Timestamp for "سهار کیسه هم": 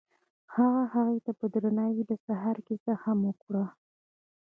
2.25-3.17